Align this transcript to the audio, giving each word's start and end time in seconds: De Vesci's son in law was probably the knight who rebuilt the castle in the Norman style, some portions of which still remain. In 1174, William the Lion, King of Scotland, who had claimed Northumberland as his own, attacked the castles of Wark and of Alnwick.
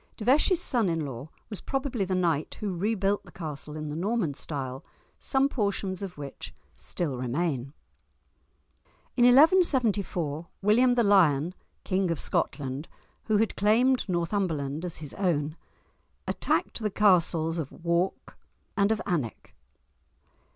De 0.17 0.25
Vesci's 0.25 0.59
son 0.59 0.89
in 0.89 1.05
law 1.05 1.29
was 1.51 1.61
probably 1.61 2.03
the 2.03 2.15
knight 2.15 2.57
who 2.59 2.75
rebuilt 2.75 3.23
the 3.23 3.31
castle 3.31 3.75
in 3.77 3.89
the 3.89 3.95
Norman 3.95 4.33
style, 4.33 4.83
some 5.19 5.47
portions 5.47 6.01
of 6.01 6.17
which 6.17 6.55
still 6.75 7.19
remain. 7.19 7.71
In 9.15 9.25
1174, 9.25 10.47
William 10.63 10.95
the 10.95 11.03
Lion, 11.03 11.53
King 11.83 12.09
of 12.09 12.19
Scotland, 12.19 12.87
who 13.25 13.37
had 13.37 13.55
claimed 13.55 14.09
Northumberland 14.09 14.83
as 14.83 14.97
his 14.97 15.13
own, 15.19 15.55
attacked 16.27 16.79
the 16.79 16.89
castles 16.89 17.59
of 17.59 17.71
Wark 17.71 18.39
and 18.75 18.91
of 18.91 18.99
Alnwick. 19.05 19.53